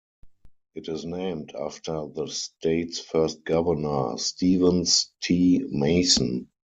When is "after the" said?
1.55-2.25